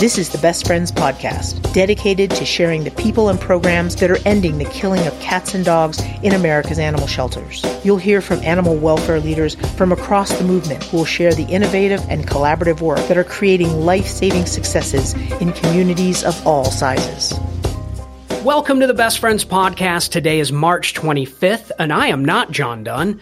[0.00, 4.16] This is the Best Friends Podcast, dedicated to sharing the people and programs that are
[4.24, 7.62] ending the killing of cats and dogs in America's animal shelters.
[7.84, 12.02] You'll hear from animal welfare leaders from across the movement who will share the innovative
[12.08, 17.38] and collaborative work that are creating life saving successes in communities of all sizes.
[18.42, 20.12] Welcome to the Best Friends Podcast.
[20.12, 23.20] Today is March 25th, and I am not John Dunn.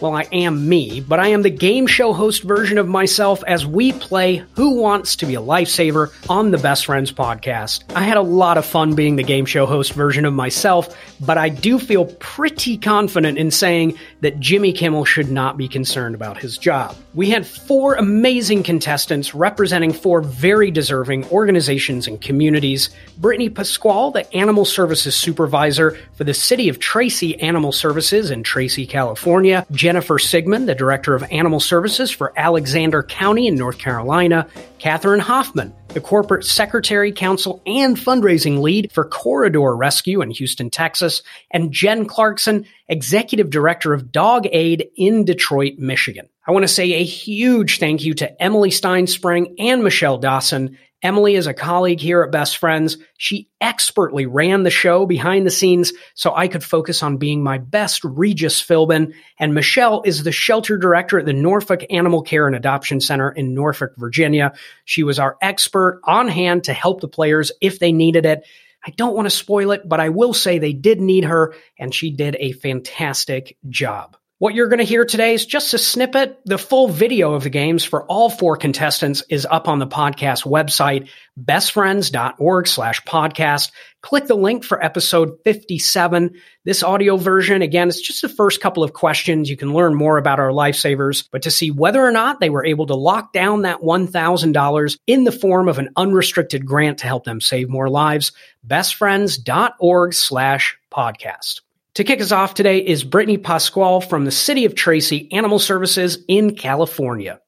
[0.00, 3.64] Well, I am me, but I am the game show host version of myself as
[3.64, 7.84] we play Who Wants to Be a Lifesaver on the Best Friends podcast.
[7.94, 11.38] I had a lot of fun being the game show host version of myself, but
[11.38, 16.36] I do feel pretty confident in saying that Jimmy Kimmel should not be concerned about
[16.36, 16.94] his job.
[17.14, 22.90] We had four amazing contestants representing four very deserving organizations and communities.
[23.16, 28.84] Brittany Pasquale, the Animal Services Supervisor for the City of Tracy Animal Services in Tracy,
[28.84, 29.64] California.
[29.76, 35.74] Jennifer Sigmon, the Director of Animal Services for Alexander County in North Carolina, Catherine Hoffman,
[35.88, 42.06] the Corporate Secretary, Counsel, and Fundraising Lead for Corridor Rescue in Houston, Texas, and Jen
[42.06, 46.28] Clarkson, Executive Director of Dog Aide in Detroit, Michigan.
[46.46, 50.76] I want to say a huge thank you to Emily Steinspring and Michelle Dosson
[51.06, 52.96] Emily is a colleague here at Best Friends.
[53.16, 57.58] She expertly ran the show behind the scenes so I could focus on being my
[57.58, 59.14] best Regis Philbin.
[59.38, 63.54] And Michelle is the shelter director at the Norfolk Animal Care and Adoption Center in
[63.54, 64.54] Norfolk, Virginia.
[64.84, 68.44] She was our expert on hand to help the players if they needed it.
[68.84, 71.94] I don't want to spoil it, but I will say they did need her and
[71.94, 74.16] she did a fantastic job.
[74.38, 76.38] What you're going to hear today is just a snippet.
[76.44, 80.44] The full video of the games for all four contestants is up on the podcast
[80.44, 81.08] website,
[81.42, 83.70] bestfriends.org slash podcast.
[84.02, 86.34] Click the link for episode 57.
[86.64, 89.48] This audio version, again, it's just the first couple of questions.
[89.48, 92.66] You can learn more about our lifesavers, but to see whether or not they were
[92.66, 97.24] able to lock down that $1,000 in the form of an unrestricted grant to help
[97.24, 98.32] them save more lives,
[98.68, 101.62] bestfriends.org slash podcast.
[101.96, 106.18] To kick us off today is Brittany Pasquale from the City of Tracy Animal Services
[106.28, 107.40] in California.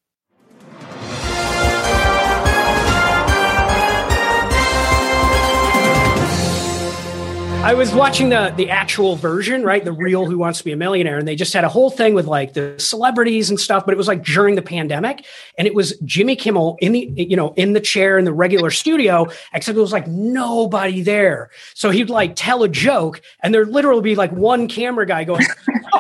[7.65, 9.85] I was watching the the actual version, right?
[9.85, 12.15] The real Who Wants to Be a Millionaire, and they just had a whole thing
[12.15, 15.27] with like the celebrities and stuff, but it was like during the pandemic,
[15.59, 18.71] and it was Jimmy Kimmel in the you know in the chair in the regular
[18.71, 21.51] studio, except it was like nobody there.
[21.75, 25.45] So he'd like tell a joke, and there'd literally be like one camera guy going.
[25.91, 25.98] Oh,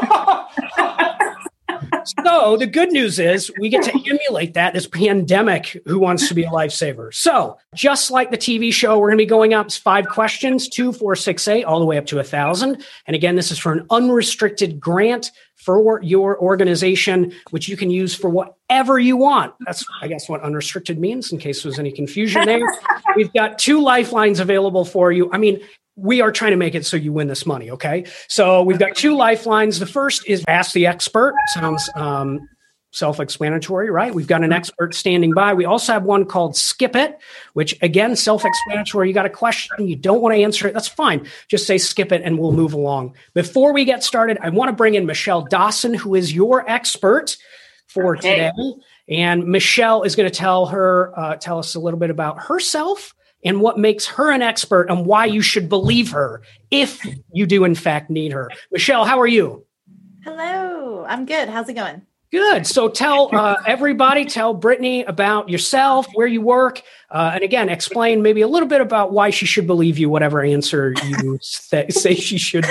[2.25, 6.35] so the good news is we get to emulate that this pandemic who wants to
[6.35, 7.13] be a lifesaver.
[7.15, 10.93] So just like the tv show we're going to be going up five questions two
[10.93, 12.85] four six eight all the way up to a thousand.
[13.07, 18.15] And again this is for an unrestricted grant for your organization which you can use
[18.15, 19.55] for whatever you want.
[19.67, 22.61] That's i guess what unrestricted means in case there's any confusion there.
[23.17, 25.31] We've got two lifelines available for you.
[25.33, 25.61] I mean
[25.99, 27.71] we are trying to make it so you win this money.
[27.73, 28.05] Okay.
[28.29, 29.79] So we've got two lifelines.
[29.79, 31.35] The first is ask the expert.
[31.55, 32.39] Sounds um,
[32.93, 34.15] self explanatory, right?
[34.15, 35.55] We've got an expert standing by.
[35.55, 37.19] We also have one called Skip It,
[37.55, 39.09] which again, self explanatory.
[39.09, 40.75] You got a question, you don't want to answer it.
[40.75, 41.27] That's fine.
[41.49, 43.15] Just say skip it and we'll move along.
[43.35, 47.37] Before we get started, I want to bring in Michelle Dosson, who is your expert
[47.89, 48.53] for okay.
[48.53, 48.53] today.
[49.09, 53.15] And Michelle is going to tell her, uh, tell us a little bit about herself
[53.45, 57.01] and what makes her an expert and why you should believe her if
[57.33, 58.51] you do in fact need her.
[58.71, 59.65] Michelle, how are you?
[60.25, 61.49] Hello, I'm good.
[61.49, 62.03] How's it going?
[62.31, 62.67] Good.
[62.67, 68.21] So tell uh, everybody, tell Brittany about yourself, where you work, uh, and again, explain
[68.21, 72.15] maybe a little bit about why she should believe you, whatever answer you say, say
[72.15, 72.67] she should.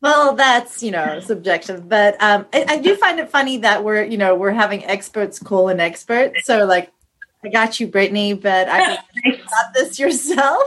[0.00, 4.04] well, that's you know subjective, but um, I, I, do find it funny that we're
[4.04, 6.32] you know we're having experts call an expert.
[6.44, 6.90] So like
[7.44, 10.62] I got you, Brittany, but I got this yourself.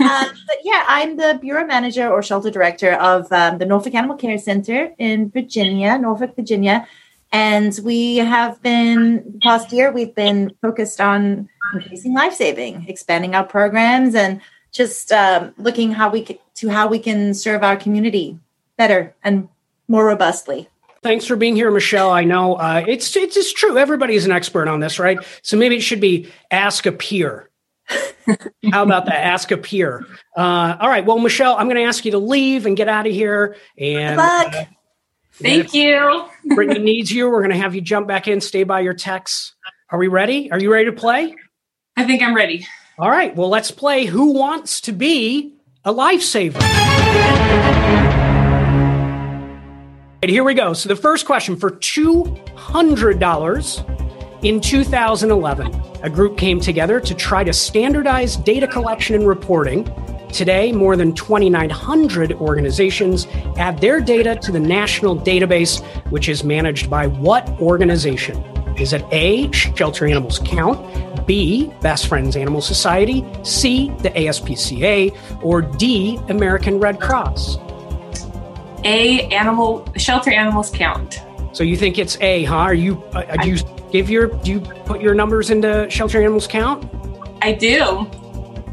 [0.00, 4.16] Um, but yeah, I'm the bureau manager or shelter director of um, the Norfolk Animal
[4.16, 6.86] Care Center in Virginia, Norfolk, Virginia.
[7.32, 13.44] And we have been, past year, we've been focused on increasing life saving, expanding our
[13.44, 14.40] programs, and
[14.72, 18.38] just um, looking how we can, to how we can serve our community
[18.76, 19.48] better and
[19.86, 20.68] more robustly.
[21.02, 22.10] Thanks for being here, Michelle.
[22.10, 23.78] I know uh, it's it's just true.
[23.78, 25.18] Everybody's an expert on this, right?
[25.42, 27.48] So maybe it should be ask a peer.
[28.70, 29.24] How about that?
[29.24, 30.04] Ask a peer.
[30.36, 31.04] Uh, all right.
[31.04, 33.56] Well, Michelle, I'm going to ask you to leave and get out of here.
[33.78, 34.64] And uh,
[35.32, 36.28] thank you.
[36.54, 37.30] Brittany needs you.
[37.30, 38.40] We're going to have you jump back in.
[38.40, 39.54] Stay by your texts.
[39.90, 40.52] Are we ready?
[40.52, 41.34] Are you ready to play?
[41.96, 42.66] I think I'm ready.
[42.98, 43.34] All right.
[43.34, 44.04] Well, let's play.
[44.04, 48.09] Who wants to be a lifesaver?
[50.28, 50.74] Here we go.
[50.74, 57.54] So the first question for $200 In 2011, a group came together to try to
[57.54, 59.90] standardize data collection and reporting.
[60.30, 63.26] Today, more than 2,900 organizations
[63.56, 68.36] add their data to the national database, which is managed by what organization?
[68.78, 75.62] Is it A, Shelter Animals Count, B, Best Friends Animal Society, C, the ASPCA, or
[75.62, 77.56] D, American Red Cross?
[78.84, 81.22] A, animal shelter animals count.
[81.52, 82.56] So you think it's A, huh?
[82.56, 83.02] Are you?
[83.12, 83.58] Uh, do you
[83.90, 84.28] give your?
[84.28, 86.88] Do you put your numbers into Shelter Animals Count?
[87.42, 87.82] I do.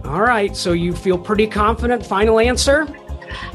[0.05, 0.55] All right.
[0.55, 2.05] So you feel pretty confident.
[2.05, 2.87] Final answer.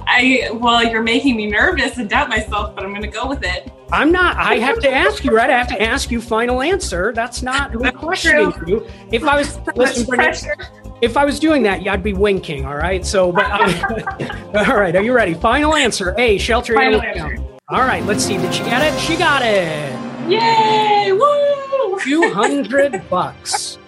[0.07, 3.45] I well, you're making me nervous and doubt myself, but I'm going to go with
[3.45, 3.73] it.
[3.93, 4.37] I'm not.
[4.37, 5.51] I have to ask you, right?
[5.51, 7.13] I have to ask you final answer.
[7.13, 8.87] That's not who I'm questioning you.
[9.11, 10.49] If I was listen, Brittany,
[11.03, 12.65] if I was doing that, yeah, I'd be winking.
[12.65, 13.05] All right.
[13.05, 13.51] So, but
[14.69, 14.95] all right.
[14.95, 15.35] Are you ready?
[15.35, 16.15] Final answer.
[16.17, 16.39] A.
[16.39, 17.45] Shelter Final answer.
[17.69, 18.05] All right.
[18.05, 18.39] Let's see.
[18.39, 18.99] Did she get it?
[19.01, 19.93] She got it.
[20.31, 21.13] Yay!
[21.13, 21.99] Woo!
[22.01, 23.79] 200 bucks.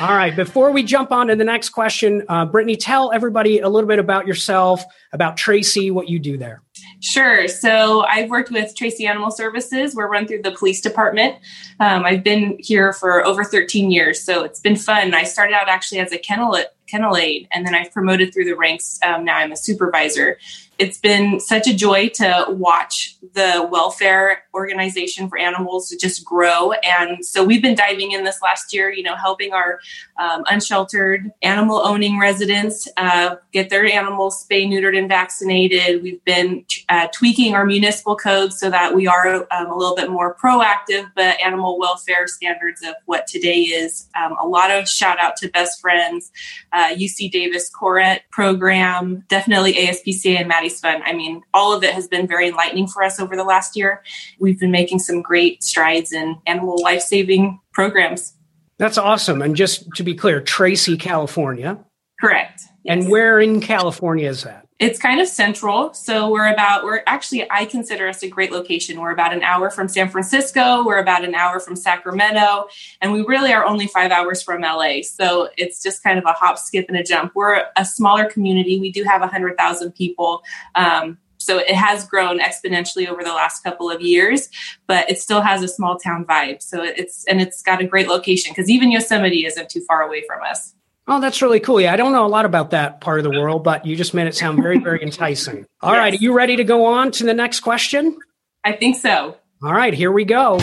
[0.00, 0.34] All right.
[0.34, 4.00] Before we jump on to the next question, uh, Brittany, tell everybody a little bit
[4.00, 6.62] about yourself, about Tracy, what you do there.
[7.00, 7.46] Sure.
[7.46, 9.94] So I've worked with Tracy Animal Services.
[9.94, 11.36] We're run through the police department.
[11.78, 15.12] Um, I've been here for over 13 years, so it's been fun.
[15.14, 16.56] I started out actually as a kennel
[16.86, 18.98] kennel aide, and then I've promoted through the ranks.
[19.04, 20.38] Um, now I'm a supervisor.
[20.78, 26.72] It's been such a joy to watch the welfare organization for animals to just grow.
[26.72, 29.80] And so we've been diving in this last year, you know, helping our
[30.18, 36.02] um, unsheltered animal owning residents uh, get their animals spay, neutered, and vaccinated.
[36.02, 40.10] We've been uh, tweaking our municipal codes so that we are um, a little bit
[40.10, 44.08] more proactive, but animal welfare standards of what today is.
[44.14, 46.30] Um, a lot of shout out to Best Friends,
[46.72, 51.02] uh, UC Davis Koret program, definitely ASPCA and Fun.
[51.04, 54.02] I mean, all of it has been very enlightening for us over the last year.
[54.38, 58.34] We've been making some great strides in animal life saving programs.
[58.78, 59.40] That's awesome.
[59.42, 61.78] And just to be clear, Tracy, California.
[62.20, 62.62] Correct.
[62.86, 64.65] And where in California is that?
[64.78, 65.94] It's kind of central.
[65.94, 69.00] So we're about, we're actually, I consider us a great location.
[69.00, 70.84] We're about an hour from San Francisco.
[70.84, 72.68] We're about an hour from Sacramento.
[73.00, 75.00] And we really are only five hours from LA.
[75.00, 77.32] So it's just kind of a hop, skip, and a jump.
[77.34, 78.78] We're a smaller community.
[78.78, 80.42] We do have 100,000 people.
[80.74, 84.50] Um, so it has grown exponentially over the last couple of years,
[84.86, 86.60] but it still has a small town vibe.
[86.60, 90.22] So it's, and it's got a great location because even Yosemite isn't too far away
[90.26, 90.75] from us.
[91.08, 91.80] Oh, that's really cool.
[91.80, 94.12] Yeah, I don't know a lot about that part of the world, but you just
[94.12, 95.64] made it sound very, very enticing.
[95.80, 96.20] All right, Yes.
[96.20, 98.18] are you ready to go on to the next question?
[98.64, 99.36] I think so.
[99.62, 100.58] All right, here we go.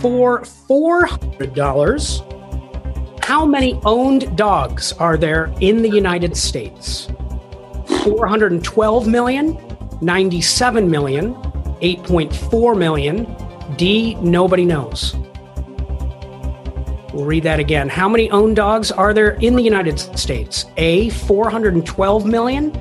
[0.00, 7.06] For $400, how many owned dogs are there in the United States?
[8.04, 9.58] 412 million,
[10.00, 13.26] 97 million, 8.4 million.
[13.76, 15.14] D, nobody knows.
[17.12, 17.88] We'll read that again.
[17.88, 20.66] How many owned dogs are there in the United States?
[20.76, 22.72] A, 412 million,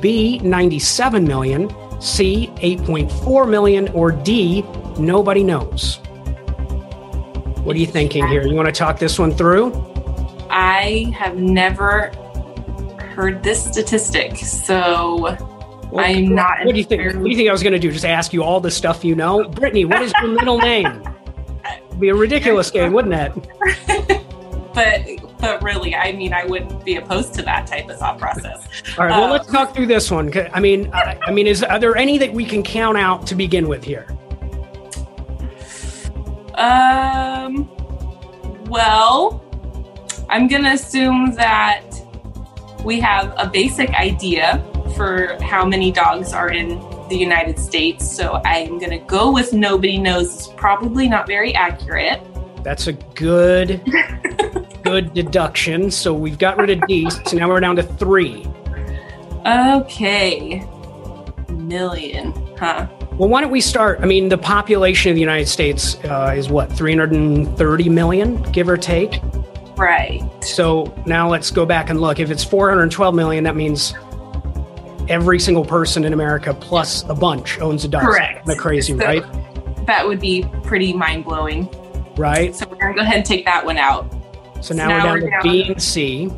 [0.00, 1.70] B, 97 million,
[2.00, 4.62] C, 8.4 million, or D,
[4.98, 5.96] nobody knows.
[7.64, 8.46] What are you thinking here?
[8.46, 9.72] You want to talk this one through?
[10.50, 12.10] I have never
[12.98, 15.36] heard this statistic, so
[15.96, 16.64] I'm not.
[16.64, 17.14] What do you think?
[17.14, 17.90] What do you think I was going to do?
[17.90, 19.48] Just ask you all the stuff you know?
[19.48, 21.02] Brittany, what is your middle name?
[21.98, 24.24] It'd be a ridiculous game, wouldn't it?
[24.74, 25.08] But
[25.40, 28.64] but really, I mean, I wouldn't be opposed to that type of thought process.
[28.96, 30.30] All right, well, Uh, let's talk through this one.
[30.52, 33.34] I mean, I, I mean, is are there any that we can count out to
[33.34, 34.06] begin with here?
[36.54, 37.68] Um.
[38.66, 39.42] Well,
[40.28, 41.82] I'm gonna assume that
[42.84, 44.64] we have a basic idea
[44.94, 48.10] for how many dogs are in the United States.
[48.10, 50.34] So I'm gonna go with nobody knows.
[50.34, 52.20] It's probably not very accurate.
[52.62, 53.82] That's a good,
[54.84, 55.90] good deduction.
[55.90, 57.08] So we've got rid of D.
[57.10, 58.46] So now we're down to three.
[59.46, 60.66] Okay.
[61.48, 62.88] Million, huh?
[63.12, 64.00] Well, why don't we start?
[64.00, 68.76] I mean, the population of the United States uh, is what, 330 million, give or
[68.76, 69.20] take?
[69.76, 70.22] Right.
[70.44, 72.20] So now let's go back and look.
[72.20, 73.94] If it's 412 million, that means
[75.08, 78.02] every single person in America plus a bunch owns a dog.
[78.02, 78.46] Correct.
[78.46, 79.24] The crazy, So- right?
[79.86, 81.68] That would be pretty mind blowing.
[82.16, 82.54] Right.
[82.54, 84.12] So we're gonna go ahead and take that one out.
[84.60, 86.30] So now, now we're down we're to down B and C.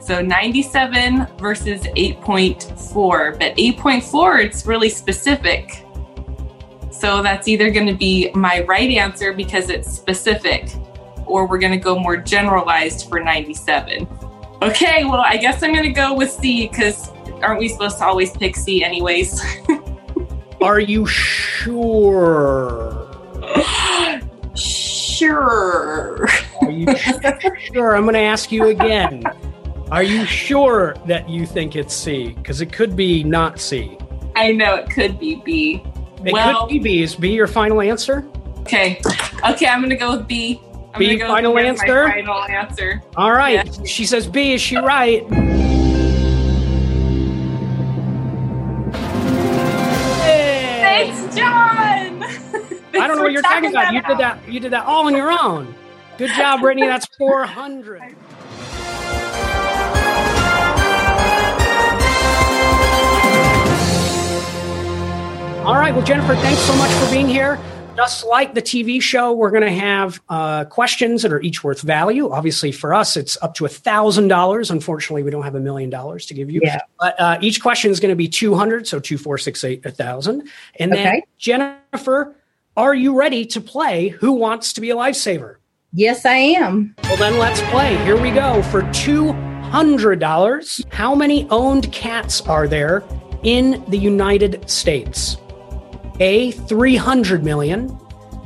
[0.00, 5.84] So 97 versus 8.4, but 8.4 it's really specific.
[6.90, 10.70] So that's either going to be my right answer because it's specific,
[11.26, 14.08] or we're going to go more generalized for 97.
[14.62, 17.10] Okay, well, I guess I'm going to go with C because
[17.42, 19.42] aren't we supposed to always pick C anyways?
[20.60, 22.34] Are you sure?
[24.54, 26.28] sure.
[26.62, 27.96] Are you sure?
[27.96, 29.22] I'm going to ask you again.
[29.90, 32.34] Are you sure that you think it's C?
[32.34, 33.96] Because it could be not C.
[34.36, 35.82] I know it could be B.
[36.24, 37.02] It well, could be B.
[37.02, 38.28] Is B your final answer?
[38.60, 39.00] Okay.
[39.48, 40.60] Okay, I'm going to go with B.
[40.94, 42.08] I'm B, gonna go final with answer?
[42.08, 43.02] My final answer.
[43.16, 43.66] All right.
[43.66, 43.84] Yeah.
[43.84, 44.54] She says B.
[44.54, 45.24] Is she right?
[53.28, 53.92] What you're talking about.
[53.92, 54.48] You did that.
[54.48, 55.74] You did that all on your own.
[56.16, 56.86] Good job, Brittany.
[56.86, 58.16] That's 400.
[65.64, 65.94] All right.
[65.94, 67.60] Well, Jennifer, thanks so much for being here.
[67.94, 71.82] Just like the TV show, we're going to have uh, questions that are each worth
[71.82, 72.30] value.
[72.30, 74.70] Obviously, for us, it's up to a thousand dollars.
[74.70, 76.60] Unfortunately, we don't have a million dollars to give you.
[76.62, 76.80] Yeah.
[76.98, 78.86] But uh, each question is going to be two hundred.
[78.86, 80.48] So two, four, six, eight, a thousand.
[80.78, 81.22] And then Okay.
[81.36, 82.34] Jennifer,
[82.78, 85.56] are you ready to play Who Wants to Be a Lifesaver?
[85.92, 86.94] Yes, I am.
[87.02, 87.96] Well, then let's play.
[88.04, 90.92] Here we go for $200.
[90.92, 93.02] How many owned cats are there
[93.42, 95.38] in the United States?
[96.20, 97.98] A, 300 million,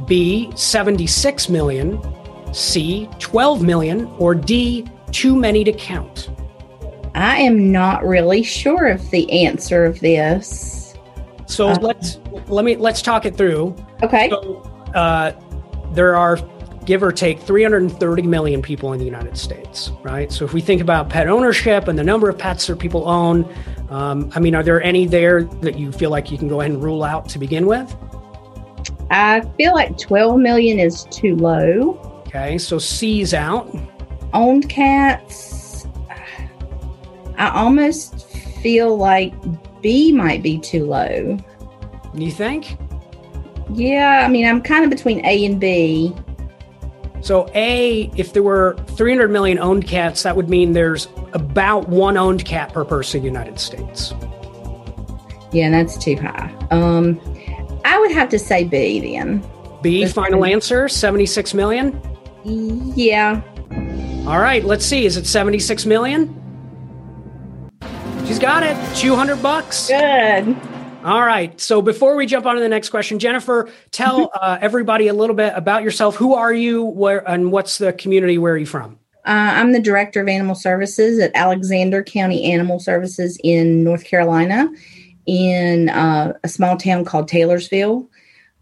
[0.06, 2.00] B, 76 million,
[2.54, 6.30] C, 12 million, or D, too many to count?
[7.14, 10.81] I am not really sure of the answer of this.
[11.52, 12.18] So Uh, let's
[12.48, 13.76] let me let's talk it through.
[14.02, 14.30] Okay.
[14.30, 14.62] So
[14.94, 15.32] uh,
[15.92, 16.38] there are,
[16.86, 20.32] give or take, 330 million people in the United States, right?
[20.32, 23.46] So if we think about pet ownership and the number of pets that people own,
[23.90, 26.72] um, I mean, are there any there that you feel like you can go ahead
[26.72, 27.94] and rule out to begin with?
[29.10, 32.22] I feel like 12 million is too low.
[32.26, 33.70] Okay, so C's out.
[34.32, 35.86] Owned cats,
[37.36, 38.26] I almost
[38.62, 39.34] feel like
[39.82, 41.36] B might be too low.
[42.14, 42.76] You think?
[43.72, 46.14] Yeah, I mean, I'm kind of between A and B.
[47.20, 52.16] So A, if there were 300 million owned cats, that would mean there's about one
[52.16, 54.12] owned cat per person in the United States.
[55.52, 56.52] Yeah, that's too high.
[56.70, 57.20] Um,
[57.84, 59.44] I would have to say B then.
[59.82, 60.52] B, That's final good.
[60.52, 62.00] answer, 76 million.
[62.44, 63.42] Yeah.
[64.26, 65.04] All right, let's see.
[65.06, 66.41] Is it 76 million?
[68.42, 68.96] Got it.
[68.96, 69.86] 200 bucks.
[69.86, 70.56] Good.
[71.04, 71.60] All right.
[71.60, 75.36] So before we jump on to the next question, Jennifer, tell uh, everybody a little
[75.36, 76.16] bit about yourself.
[76.16, 76.82] Who are you?
[76.82, 78.38] Where and what's the community?
[78.38, 78.98] Where are you from?
[79.24, 84.68] Uh, I'm the director of animal services at Alexander County Animal Services in North Carolina,
[85.24, 88.10] in uh, a small town called Taylorsville.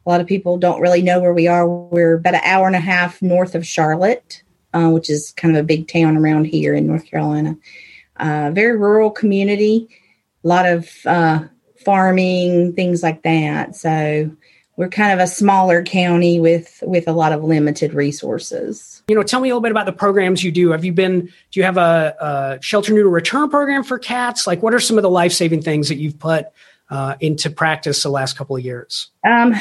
[0.05, 1.67] A lot of people don't really know where we are.
[1.67, 4.43] We're about an hour and a half north of Charlotte,
[4.75, 7.57] uh, which is kind of a big town around here in North Carolina.
[8.21, 9.89] Uh, very rural community,
[10.45, 11.45] a lot of uh,
[11.85, 13.75] farming, things like that.
[13.75, 14.31] So
[14.77, 19.03] we're kind of a smaller county with with a lot of limited resources.
[19.09, 20.71] You know, tell me a little bit about the programs you do.
[20.71, 21.27] Have you been?
[21.51, 24.47] Do you have a, a shelter neuter return program for cats?
[24.47, 26.47] Like, what are some of the life saving things that you've put
[26.91, 29.11] uh, into practice the last couple of years?
[29.25, 29.55] Um,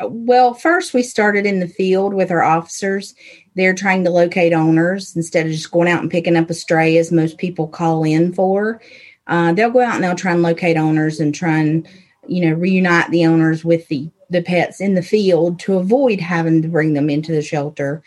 [0.00, 3.14] well, first we started in the field with our officers.
[3.54, 6.96] They're trying to locate owners instead of just going out and picking up a stray,
[6.98, 8.80] as most people call in for.
[9.26, 11.86] Uh, they'll go out and they'll try and locate owners and try and,
[12.26, 16.60] you know, reunite the owners with the the pets in the field to avoid having
[16.60, 18.02] to bring them into the shelter.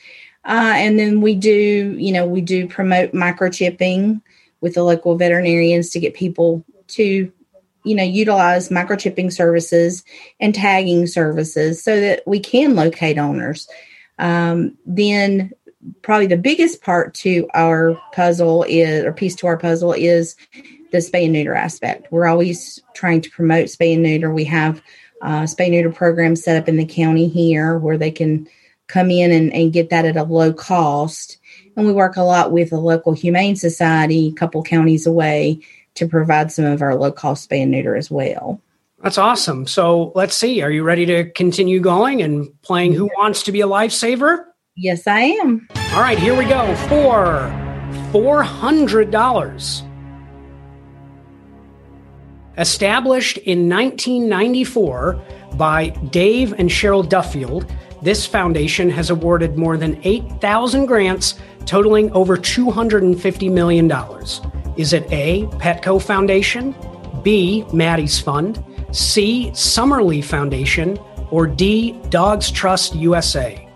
[0.46, 4.22] Uh, and then we do, you know, we do promote microchipping
[4.62, 7.32] with the local veterinarians to get people to,
[7.84, 10.04] you know, utilize microchipping services
[10.40, 13.68] and tagging services so that we can locate owners.
[14.20, 15.52] Um, then,
[16.04, 20.36] probably the biggest part to our puzzle is, or piece to our puzzle is
[20.92, 22.12] the spay and neuter aspect.
[22.12, 24.32] We're always trying to promote spay and neuter.
[24.32, 24.82] We have
[25.22, 28.48] uh, spay neuter programs set up in the county here where they can
[28.88, 31.38] come in and, and get that at a low cost.
[31.76, 35.62] And we work a lot with a local humane society, a couple counties away,
[35.96, 38.62] to provide some of our low cost spay and neuter as well.
[39.04, 39.66] That's awesome.
[39.66, 40.62] So let's see.
[40.62, 44.46] Are you ready to continue going and playing Who Wants to Be a Lifesaver?
[44.76, 45.68] Yes, I am.
[45.94, 47.50] All right, here we go for
[48.14, 49.88] $400.
[52.58, 55.22] Established in 1994
[55.56, 57.66] by Dave and Cheryl Duffield,
[58.02, 63.92] this foundation has awarded more than 8,000 grants totaling over $250 million.
[64.78, 66.76] Is it A, Petco Foundation,
[67.24, 70.98] B, Maddie's Fund, C, Summerlee Foundation,
[71.30, 73.68] or D, Dogs Trust USA?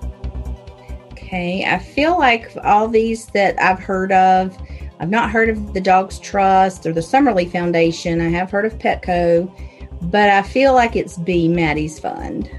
[1.12, 4.58] Okay, I feel like all these that I've heard of,
[5.00, 8.22] I've not heard of the Dogs Trust or the Summerlee Foundation.
[8.22, 9.52] I have heard of Petco,
[10.04, 12.50] but I feel like it's B, Maddie's Fund.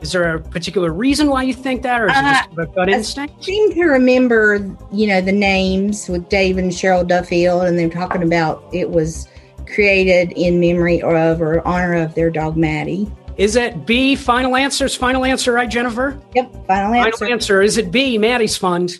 [0.00, 2.66] Is there a particular reason why you think that, or is it just uh, a
[2.66, 3.34] gut instinct?
[3.38, 4.56] I seem to remember,
[4.90, 9.28] you know, the names with Dave and Cheryl Duffield, and they're talking about it was
[9.66, 13.12] created in memory of or honor of their dog Maddie.
[13.36, 14.16] Is it B?
[14.16, 14.94] Final answers.
[14.94, 16.20] Final answer, right, Jennifer?
[16.34, 16.66] Yep.
[16.66, 17.18] Final answer.
[17.18, 17.62] Final answer.
[17.62, 18.16] Is it B?
[18.16, 18.90] Maddie's Fund.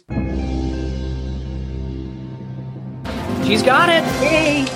[3.44, 4.04] She's got it.
[4.22, 4.66] Yay.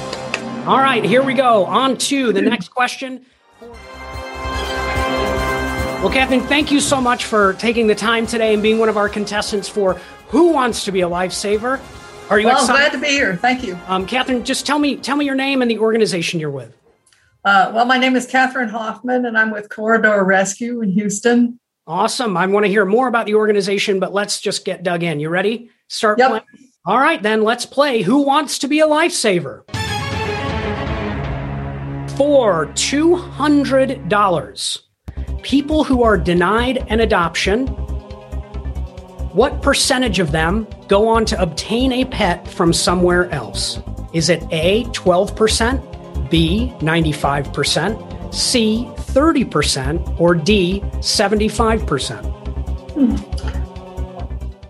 [0.66, 1.66] All right, here we go.
[1.66, 3.24] On to the next question.
[6.04, 8.98] Well, Catherine, thank you so much for taking the time today and being one of
[8.98, 9.94] our contestants for
[10.28, 11.80] Who Wants to Be a Lifesaver.
[12.28, 12.78] Are you well, excited?
[12.78, 13.36] glad to be here.
[13.36, 13.78] Thank you.
[13.86, 16.76] Um, Catherine, just tell me tell me your name and the organization you're with.
[17.42, 21.58] Uh, well, my name is Catherine Hoffman, and I'm with Corridor Rescue in Houston.
[21.86, 22.36] Awesome.
[22.36, 25.20] I want to hear more about the organization, but let's just get dug in.
[25.20, 25.70] You ready?
[25.88, 26.28] Start Yep.
[26.28, 26.44] playing.
[26.84, 29.62] All right, then let's play Who Wants to Be a Lifesaver?
[32.18, 34.83] For $200,
[35.44, 37.66] people who are denied an adoption,
[39.34, 43.78] what percentage of them go on to obtain a pet from somewhere else?
[44.12, 52.24] Is it A, 12%, B, 95%, C, 30%, or D, 75%?
[52.94, 53.16] Hmm.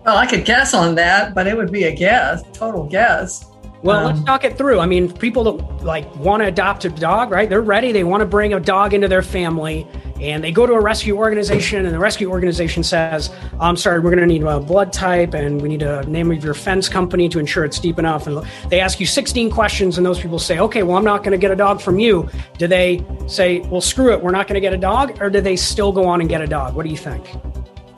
[0.03, 3.45] Well, I could guess on that, but it would be a guess, total guess.
[3.85, 4.79] Well, Um, let's talk it through.
[4.79, 7.47] I mean, people that like want to adopt a dog, right?
[7.47, 7.91] They're ready.
[7.91, 9.85] They want to bring a dog into their family,
[10.19, 14.09] and they go to a rescue organization, and the rescue organization says, "I'm sorry, we're
[14.09, 17.29] going to need a blood type, and we need a name of your fence company
[17.29, 20.57] to ensure it's deep enough." And they ask you 16 questions, and those people say,
[20.57, 22.27] "Okay, well, I'm not going to get a dog from you."
[22.57, 25.41] Do they say, "Well, screw it, we're not going to get a dog," or do
[25.41, 26.73] they still go on and get a dog?
[26.73, 27.23] What do you think?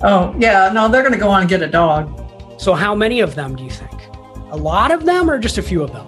[0.02, 2.12] Oh, yeah, no, they're going to go on and get a dog.
[2.58, 3.97] So, how many of them do you think?
[4.52, 6.06] A lot of them, or just a few of them?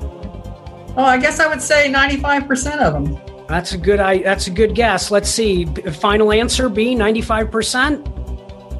[0.97, 3.19] Oh, I guess I would say 95% of them.
[3.47, 3.99] That's a good.
[3.99, 4.19] I.
[4.19, 5.09] That's a good guess.
[5.09, 5.65] Let's see.
[5.65, 6.93] Final answer B.
[6.93, 8.07] Ninety-five percent.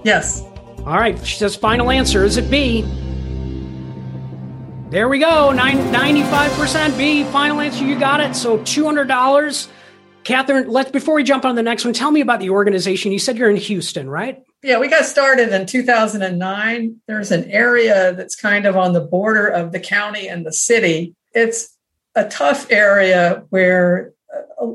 [0.04, 0.44] Yes.
[0.86, 1.18] All right.
[1.26, 2.24] She says final answer.
[2.24, 2.84] Is it B?
[4.90, 5.52] There we go.
[5.52, 7.24] Nine, 95% B.
[7.26, 7.86] Final answer.
[7.86, 8.36] You got it.
[8.36, 9.68] So $200.
[10.24, 13.12] Catherine, let's before we jump on the next one, tell me about the organization.
[13.12, 14.44] You said you're in Houston, right?
[14.62, 17.02] Yeah, we got started in 2009.
[17.08, 21.16] There's an area that's kind of on the border of the county and the city.
[21.34, 21.78] It's
[22.14, 24.14] a tough area where
[24.62, 24.68] uh,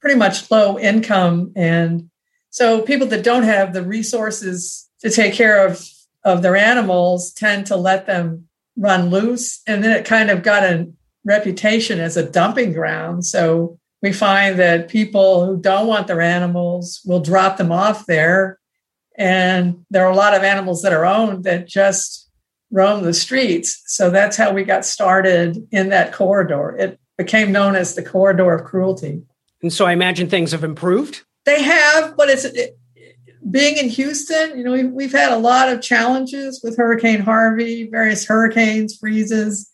[0.00, 1.52] pretty much low income.
[1.54, 2.08] And
[2.48, 5.86] so people that don't have the resources to take care of,
[6.24, 9.60] of their animals tend to let them run loose.
[9.66, 10.90] And then it kind of got a
[11.26, 13.26] reputation as a dumping ground.
[13.26, 18.59] So we find that people who don't want their animals will drop them off there
[19.20, 22.30] and there are a lot of animals that are owned that just
[22.70, 23.82] roam the streets.
[23.84, 26.74] So that's how we got started in that corridor.
[26.78, 29.20] It became known as the corridor of cruelty.
[29.62, 31.22] And so I imagine things have improved.
[31.44, 32.78] They have, but it's it,
[33.50, 37.90] being in Houston, you know, we've, we've had a lot of challenges with Hurricane Harvey,
[37.90, 39.70] various hurricanes, freezes,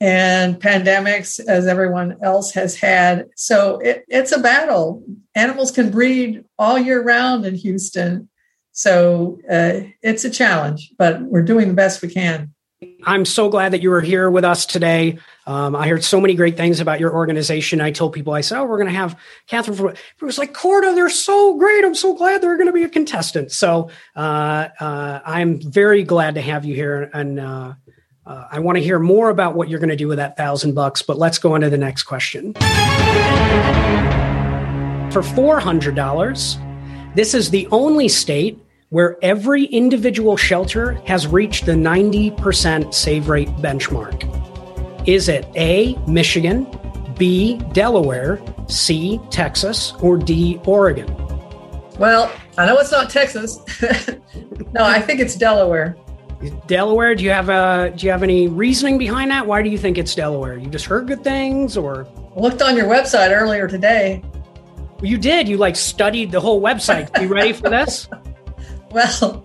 [0.00, 3.26] and pandemics, as everyone else has had.
[3.34, 5.02] So it, it's a battle.
[5.34, 8.28] Animals can breed all year round in Houston.
[8.78, 12.54] So uh, it's a challenge, but we're doing the best we can.
[13.02, 15.18] I'm so glad that you were here with us today.
[15.48, 17.80] Um, I heard so many great things about your organization.
[17.80, 19.76] I told people, I said, oh, we're going to have Catherine.
[19.76, 21.84] For, it was like, Corda, they're so great.
[21.84, 23.50] I'm so glad they're going to be a contestant.
[23.50, 27.10] So uh, uh, I'm very glad to have you here.
[27.12, 27.74] And uh,
[28.26, 30.74] uh I want to hear more about what you're going to do with that thousand
[30.74, 31.02] bucks.
[31.02, 32.54] But let's go on to the next question.
[35.10, 42.94] For $400, this is the only state where every individual shelter has reached the 90%
[42.94, 44.24] save rate benchmark.
[45.06, 46.66] Is it A, Michigan,
[47.18, 51.06] B, Delaware, C, Texas, or D, Oregon?
[51.98, 53.58] Well, I know it's not Texas.
[54.72, 55.96] no, I think it's Delaware.
[56.68, 59.44] Delaware, do you have a do you have any reasoning behind that?
[59.44, 60.56] Why do you think it's Delaware?
[60.56, 64.22] You just heard good things or looked on your website earlier today.
[65.02, 67.10] you did, you like studied the whole website.
[67.20, 68.08] you ready for this?
[68.92, 69.44] Well,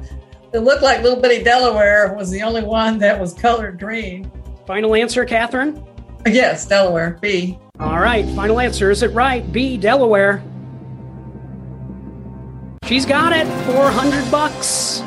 [0.54, 4.32] it looked like little bitty Delaware was the only one that was colored green.
[4.68, 5.84] Final answer, Catherine?
[6.26, 7.60] Yes, Delaware, B.
[7.80, 8.92] All right, final answer.
[8.92, 9.52] Is it right?
[9.52, 10.44] B, Delaware.
[12.86, 13.48] She's got it.
[13.66, 15.02] 400 bucks.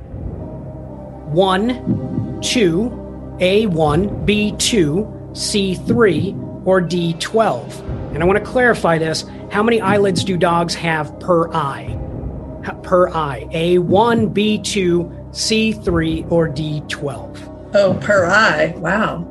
[1.33, 2.91] One, two,
[3.41, 8.15] A1, B2, C3, or D12?
[8.15, 9.25] And I want to clarify this.
[9.51, 11.97] How many eyelids do dogs have per eye?
[12.83, 13.47] Per eye.
[13.53, 17.71] A1, B2, C3, or D12?
[17.75, 18.75] Oh, per eye.
[18.77, 19.27] Wow.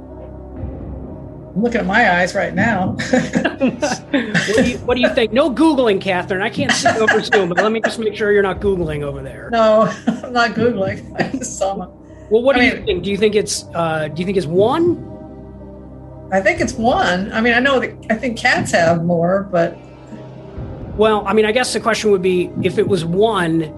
[1.55, 2.91] I'm looking at my eyes right now.
[3.09, 5.33] what, do you, what, do you, think?
[5.33, 6.41] No Googling, Catherine.
[6.41, 9.21] I can't see over Zoom, but let me just make sure you're not Googling over
[9.21, 9.49] there.
[9.51, 11.19] No, I'm not Googling.
[11.19, 11.87] I just saw my,
[12.29, 13.03] well, what I do mean, you think?
[13.03, 15.08] Do you think it's uh, do you think it's one?
[16.31, 17.31] I think it's one.
[17.31, 19.77] I mean, I know that I think cats have more, but
[20.95, 23.71] well, I mean, I guess the question would be if it was one,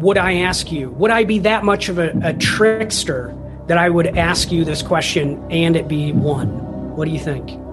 [0.00, 0.90] would I ask you?
[0.90, 4.82] Would I be that much of a, a trickster that I would ask you this
[4.82, 6.48] question and it be one?
[6.96, 7.65] What do you think?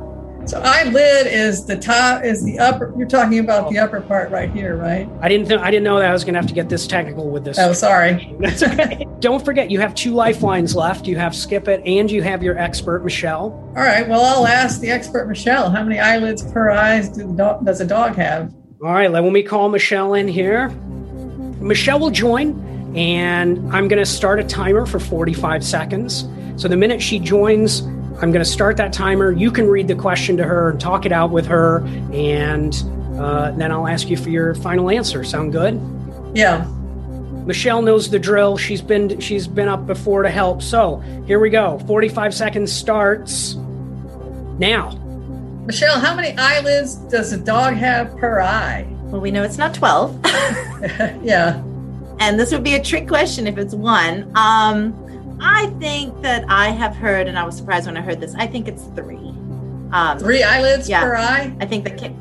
[0.45, 2.93] So eyelid is the top is the upper.
[2.97, 5.09] You're talking about the upper part right here, right?
[5.21, 5.47] I didn't.
[5.47, 7.45] Th- I didn't know that I was going to have to get this technical with
[7.45, 7.57] this.
[7.57, 8.35] Oh, sorry.
[8.39, 9.07] That's okay.
[9.19, 11.07] Don't forget, you have two lifelines left.
[11.07, 13.51] You have skip it, and you have your expert Michelle.
[13.75, 14.07] All right.
[14.07, 15.69] Well, I'll ask the expert Michelle.
[15.69, 18.53] How many eyelids per eyes do dog, does a dog have?
[18.83, 19.09] All right.
[19.09, 20.69] Let me call Michelle in here.
[21.61, 26.27] Michelle will join, and I'm going to start a timer for 45 seconds.
[26.57, 27.81] So the minute she joins,
[28.21, 29.31] I'm going to start that timer.
[29.31, 31.79] You can read the question to her and talk it out with her,
[32.13, 32.73] and
[33.19, 35.23] uh, then I'll ask you for your final answer.
[35.23, 35.81] Sound good?
[36.33, 36.65] Yeah.
[37.45, 38.57] Michelle knows the drill.
[38.57, 40.61] She's been she's been up before to help.
[40.61, 41.79] So here we go.
[41.87, 43.55] 45 seconds starts
[44.57, 44.91] now.
[45.65, 48.87] Michelle, how many eyelids does a dog have per eye?
[49.03, 50.19] Well, we know it's not 12.
[51.23, 51.61] yeah.
[52.19, 54.31] And this would be a trick question if it's one.
[54.35, 55.02] Um,
[55.39, 58.35] I think that I have heard, and I was surprised when I heard this.
[58.35, 59.33] I think it's three.
[59.91, 61.55] Um, three eyelids yeah, per eye.
[61.59, 62.11] I think that.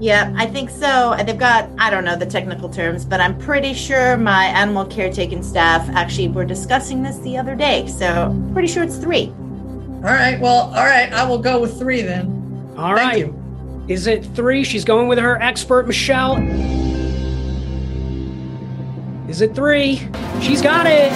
[0.00, 1.16] Yeah, I think so.
[1.24, 5.42] They've got I don't know the technical terms, but I'm pretty sure my animal caretaking
[5.42, 7.86] staff actually were discussing this the other day.
[7.86, 9.28] So pretty sure it's three.
[9.28, 10.40] All right.
[10.40, 11.12] Well, all right.
[11.12, 12.74] I will go with three then.
[12.76, 13.18] All Thank right.
[13.18, 13.84] You.
[13.88, 14.62] Is it three?
[14.62, 16.36] She's going with her expert, Michelle.
[19.28, 19.96] Is it three?
[20.40, 21.12] She's got it.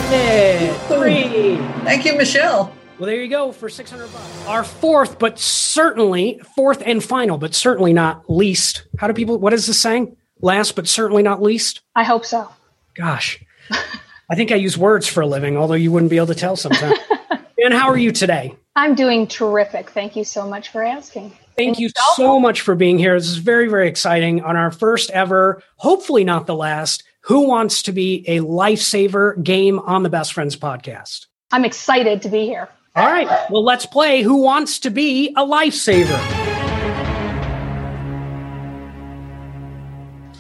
[0.87, 1.57] Three.
[1.83, 2.71] Thank you, Michelle.
[2.99, 4.47] Well, there you go for 600 bucks.
[4.47, 8.85] Our fourth, but certainly fourth and final, but certainly not least.
[8.99, 10.15] How do people, what is this saying?
[10.43, 11.81] Last, but certainly not least?
[11.97, 12.51] I hope so.
[12.95, 13.43] Gosh.
[13.71, 16.55] I think I use words for a living, although you wouldn't be able to tell
[16.55, 16.99] sometimes.
[17.65, 18.55] and how are you today?
[18.77, 19.89] I'm doing terrific.
[19.89, 21.33] Thank you so much for asking.
[21.57, 23.19] Thank you so much for being here.
[23.19, 27.83] This is very, very exciting on our first ever, hopefully not the last, who Wants
[27.85, 31.27] to Be a Lifesaver game on the Best Friends podcast?
[31.53, 32.69] I'm excited to be here.
[32.97, 33.29] All right.
[33.49, 36.19] Well, let's play Who Wants to Be a Lifesaver?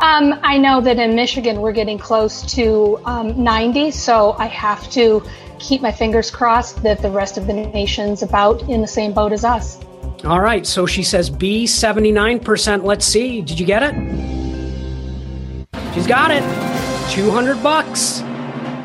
[0.00, 4.90] Um, I know that in Michigan we're getting close to um, 90, so I have
[4.90, 5.22] to
[5.58, 9.32] keep my fingers crossed that the rest of the nation's about in the same boat
[9.32, 9.78] as us.
[10.24, 12.84] All right, so she says B, 79%.
[12.84, 13.42] Let's see.
[13.42, 13.94] Did you get it?
[15.94, 16.42] She's got it.
[17.10, 18.22] 200 bucks.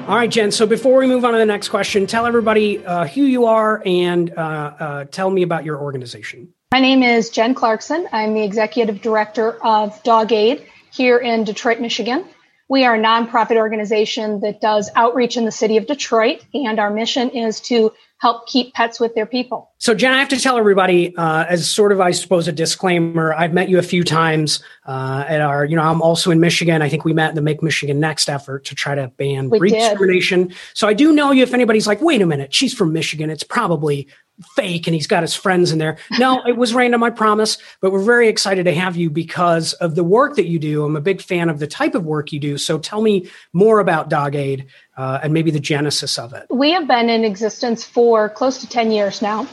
[0.09, 0.49] All right, Jen.
[0.51, 3.83] So before we move on to the next question, tell everybody uh, who you are
[3.85, 6.51] and uh, uh, tell me about your organization.
[6.71, 8.07] My name is Jen Clarkson.
[8.11, 12.25] I'm the executive director of Dog Aide here in Detroit, Michigan.
[12.69, 16.91] We are a nonprofit organization that does outreach in the city of Detroit, and our
[16.91, 19.71] mission is to help keep pets with their people.
[19.79, 23.33] So, Jen, I have to tell everybody, uh, as sort of, I suppose, a disclaimer.
[23.33, 26.81] I've met you a few times uh, at our, you know, I'm also in Michigan.
[26.81, 29.73] I think we met in the Make Michigan Next effort to try to ban breed
[29.73, 30.53] discrimination.
[30.75, 31.41] So, I do know you.
[31.41, 34.07] If anybody's like, wait a minute, she's from Michigan, it's probably
[34.55, 35.97] fake and he's got his friends in there.
[36.17, 37.57] No, it was random, I promise.
[37.81, 40.85] But we're very excited to have you because of the work that you do.
[40.85, 42.57] I'm a big fan of the type of work you do.
[42.57, 46.45] So tell me more about Dog Aide uh, and maybe the genesis of it.
[46.49, 49.47] We have been in existence for close to 10 years now.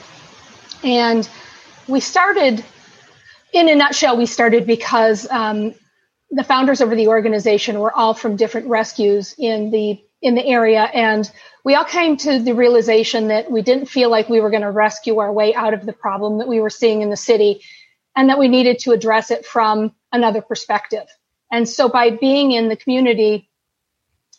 [0.85, 1.29] And
[1.89, 2.65] we started,
[3.53, 5.75] in a nutshell, we started because um,
[6.31, 10.85] the founders of the organization were all from different rescues in the in the area
[10.95, 11.31] and
[11.67, 14.71] we all came to the realization that we didn't feel like we were going to
[14.71, 17.61] rescue our way out of the problem that we were seeing in the city
[18.15, 21.09] and that we needed to address it from another perspective.
[21.51, 23.49] And so by being in the community,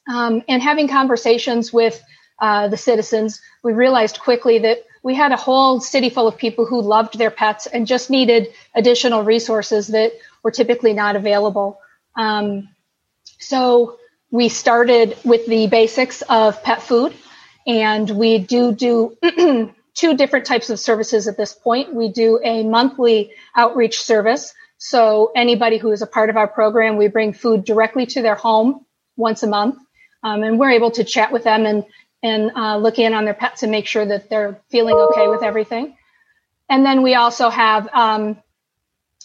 [0.08, 2.02] um, and having conversations with
[2.40, 6.66] uh, the citizens, we realized quickly that we had a whole city full of people
[6.66, 10.14] who loved their pets and just needed additional resources that
[10.44, 11.82] were typically not available.
[12.16, 12.70] Um,
[13.38, 14.00] so
[14.32, 17.14] we started with the basics of pet food,
[17.66, 19.18] and we do do
[19.94, 21.94] two different types of services at this point.
[21.94, 24.54] We do a monthly outreach service.
[24.78, 28.36] So anybody who is a part of our program, we bring food directly to their
[28.36, 28.86] home
[29.16, 29.78] once a month.
[30.24, 31.86] Um, and we're able to chat with them and
[32.24, 35.44] and uh, look in on their pets and make sure that they're feeling okay with
[35.44, 35.96] everything.
[36.70, 38.42] And then we also have um,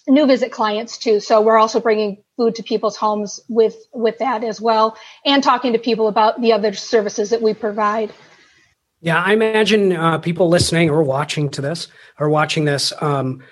[0.06, 1.20] new visit clients too.
[1.20, 5.72] So we're also bringing food to people's homes with with that as well, and talking
[5.72, 8.12] to people about the other services that we provide.
[9.00, 11.88] Yeah, I imagine uh, people listening or watching to this
[12.20, 13.42] or watching this um,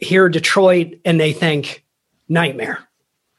[0.00, 1.84] Detroit and they think
[2.28, 2.86] nightmare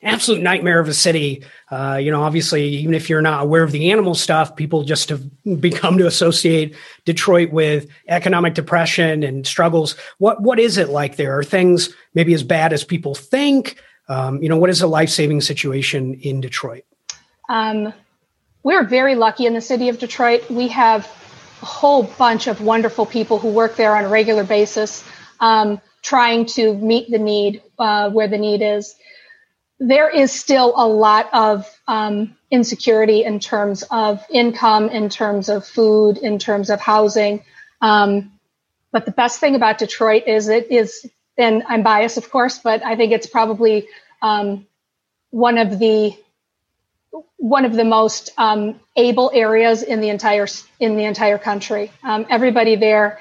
[0.04, 1.44] absolute nightmare of a city.
[1.72, 5.10] Uh, you know, obviously, even if you're not aware of the animal stuff, people just
[5.10, 5.24] have
[5.60, 9.96] become to associate Detroit with economic depression and struggles.
[10.18, 11.38] What what is it like there?
[11.38, 13.82] Are things maybe as bad as people think?
[14.10, 16.84] Um, you know, what is a life saving situation in Detroit?
[17.50, 17.94] Um,
[18.64, 20.50] we're very lucky in the city of Detroit.
[20.50, 21.06] We have
[21.62, 25.04] a whole bunch of wonderful people who work there on a regular basis,
[25.40, 28.96] um, trying to meet the need uh, where the need is
[29.80, 35.66] there is still a lot of um, insecurity in terms of income, in terms of
[35.66, 37.44] food, in terms of housing.
[37.82, 38.32] Um,
[38.92, 41.06] but the best thing about Detroit is it is,
[41.38, 43.88] and I'm biased, of course, but I think it's probably
[44.22, 44.66] um,
[45.30, 46.18] one of the
[47.38, 50.48] one of the most um, able areas in the entire
[50.80, 51.92] in the entire country.
[52.04, 53.20] Um, everybody there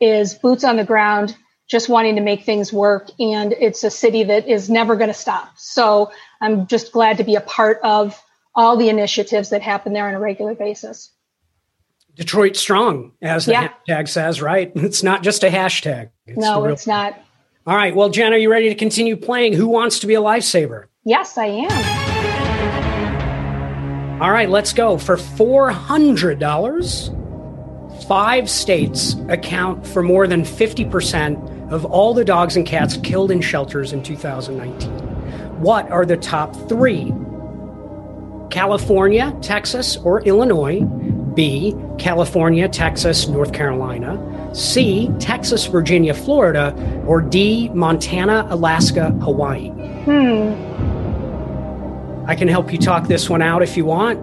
[0.00, 1.36] is boots on the ground
[1.68, 3.10] just wanting to make things work.
[3.20, 5.52] And it's a city that is never going to stop.
[5.56, 8.20] So I'm just glad to be a part of
[8.54, 11.12] all the initiatives that happen there on a regular basis.
[12.14, 13.68] Detroit strong, as the yeah.
[13.86, 14.72] hashtag says, right?
[14.76, 16.10] It's not just a hashtag.
[16.26, 17.16] It's no, it's not.
[17.68, 17.94] All right.
[17.94, 20.86] Well, Jen, are you ready to continue playing Who Wants to Be a Lifesaver?
[21.04, 21.70] Yes, I am.
[24.22, 24.96] All right, let's go.
[24.96, 32.96] For $400, five states account for more than 50% of all the dogs and cats
[32.96, 34.90] killed in shelters in 2019.
[35.60, 37.12] What are the top three?
[38.48, 40.80] California, Texas, or Illinois.
[41.34, 41.74] B.
[41.98, 44.16] California, Texas, North Carolina.
[44.52, 45.10] C.
[45.18, 46.74] Texas, Virginia, Florida.
[47.06, 47.68] Or D.
[47.70, 49.70] Montana, Alaska, Hawaii.
[50.04, 50.54] Hmm.
[52.28, 54.18] I can help you talk this one out if you want.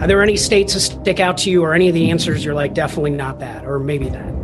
[0.00, 2.54] Are there any states that stick out to you, or any of the answers you're
[2.54, 4.34] like, definitely not that, or maybe that?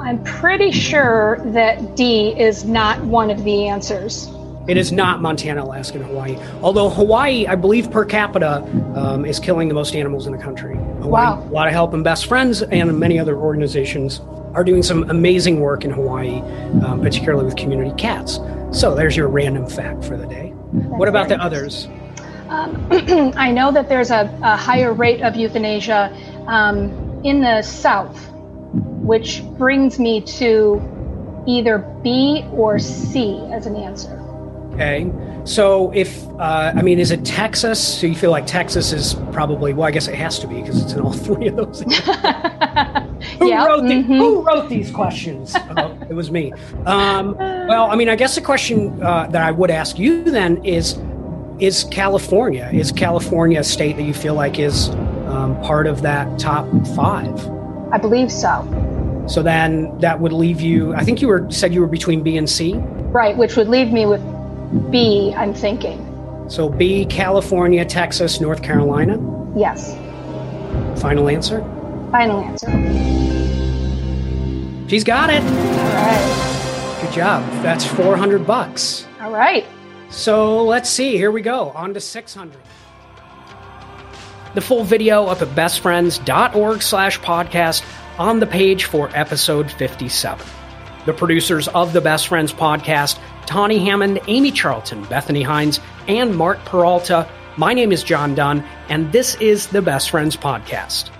[0.00, 4.28] I'm pretty sure that D is not one of the answers.
[4.68, 6.38] It is not Montana, Alaska, and Hawaii.
[6.62, 8.62] Although Hawaii, I believe per capita,
[8.94, 10.76] um, is killing the most animals in the country.
[10.76, 11.42] Hawaii, wow.
[11.42, 14.20] A lot of help and best friends and many other organizations
[14.54, 16.40] are doing some amazing work in Hawaii,
[16.84, 18.38] um, particularly with community cats.
[18.70, 20.52] So there's your random fact for the day.
[20.72, 21.88] That's what about the others?
[22.48, 22.86] Um,
[23.36, 26.14] I know that there's a, a, higher rate of euthanasia
[26.46, 28.30] um, in the South,
[28.72, 30.80] which brings me to
[31.46, 34.21] either B or C as an answer.
[34.74, 35.10] Okay.
[35.44, 38.00] So if, uh, I mean, is it Texas?
[38.00, 40.82] So you feel like Texas is probably, well, I guess it has to be because
[40.82, 41.80] it's in all three of those.
[43.38, 43.68] who, yep.
[43.68, 44.14] wrote the, mm-hmm.
[44.14, 45.54] who wrote these questions?
[45.76, 46.52] oh, it was me.
[46.86, 50.64] Um, well, I mean, I guess the question uh, that I would ask you then
[50.64, 50.98] is
[51.58, 52.68] is California.
[52.72, 54.88] Is California a state that you feel like is
[55.28, 57.38] um, part of that top five?
[57.92, 58.66] I believe so.
[59.28, 60.92] So then that would leave you.
[60.94, 62.74] I think you were said you were between B and C.
[63.12, 64.20] Right, which would leave me with
[64.90, 65.32] B.
[65.36, 66.08] I'm thinking.
[66.48, 69.18] So B, California, Texas, North Carolina.
[69.56, 69.94] Yes.
[71.00, 71.60] Final answer.
[72.10, 72.68] Final answer.
[74.88, 75.42] She's got it.
[75.42, 76.98] All right.
[77.02, 77.42] Good job.
[77.62, 79.06] That's 400 bucks.
[79.20, 79.64] All right.
[80.10, 81.16] So let's see.
[81.16, 81.70] Here we go.
[81.70, 82.60] On to 600.
[84.54, 87.82] The full video up at bestfriends.org slash podcast
[88.18, 90.46] on the page for episode 57.
[91.06, 93.18] The producers of the Best Friends podcast,
[93.52, 97.28] Tawny Hammond, Amy Charlton, Bethany Hines, and Mark Peralta.
[97.58, 101.10] My name is John Dunn, and this is the Best Friends podcast.